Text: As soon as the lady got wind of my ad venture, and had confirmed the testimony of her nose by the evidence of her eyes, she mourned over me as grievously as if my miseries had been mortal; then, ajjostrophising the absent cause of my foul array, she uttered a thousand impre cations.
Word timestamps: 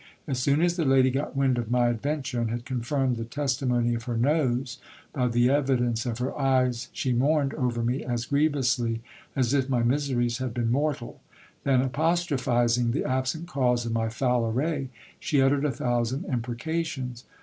As 0.25 0.39
soon 0.39 0.63
as 0.63 0.77
the 0.77 0.83
lady 0.83 1.11
got 1.11 1.35
wind 1.37 1.59
of 1.59 1.69
my 1.69 1.89
ad 1.89 2.01
venture, 2.01 2.41
and 2.41 2.49
had 2.49 2.65
confirmed 2.65 3.17
the 3.17 3.23
testimony 3.23 3.93
of 3.93 4.05
her 4.05 4.17
nose 4.17 4.79
by 5.13 5.27
the 5.27 5.51
evidence 5.51 6.07
of 6.07 6.17
her 6.17 6.35
eyes, 6.35 6.89
she 6.91 7.13
mourned 7.13 7.53
over 7.53 7.83
me 7.83 8.03
as 8.03 8.25
grievously 8.25 9.01
as 9.35 9.53
if 9.53 9.69
my 9.69 9.83
miseries 9.83 10.39
had 10.39 10.55
been 10.55 10.71
mortal; 10.71 11.21
then, 11.65 11.87
ajjostrophising 11.87 12.93
the 12.93 13.05
absent 13.05 13.47
cause 13.47 13.85
of 13.85 13.93
my 13.93 14.09
foul 14.09 14.47
array, 14.47 14.89
she 15.19 15.39
uttered 15.39 15.65
a 15.65 15.71
thousand 15.71 16.23
impre 16.23 16.57
cations. 16.57 17.21